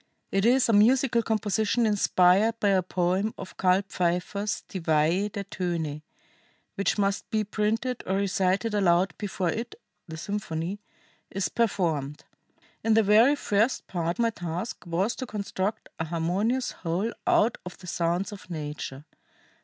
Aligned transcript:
It 0.31 0.45
is 0.47 0.67
a 0.67 0.73
musical 0.73 1.21
composition 1.21 1.85
inspired 1.85 2.59
by 2.59 2.69
a 2.69 2.81
poem 2.81 3.35
of 3.37 3.55
Karl 3.57 3.83
Pfeiffer's 3.87 4.63
Die 4.67 4.79
Weihe 4.79 5.29
der 5.31 5.43
Töne 5.47 6.01
which 6.73 6.97
must 6.97 7.29
be 7.29 7.43
printed 7.43 8.01
or 8.07 8.15
recited 8.15 8.73
aloud 8.73 9.13
before 9.19 9.49
it 9.51 9.75
[the 10.07 10.17
symphony] 10.17 10.79
is 11.29 11.49
performed. 11.49 12.23
In 12.83 12.95
the 12.95 13.03
very 13.03 13.35
first 13.35 13.85
part 13.85 14.17
my 14.17 14.31
task 14.31 14.85
was 14.87 15.15
to 15.17 15.27
construct 15.27 15.87
a 15.99 16.05
harmonious 16.05 16.71
whole 16.71 17.13
out 17.27 17.59
of 17.63 17.77
the 17.77 17.85
sounds 17.85 18.31
of 18.31 18.49
nature. 18.49 19.05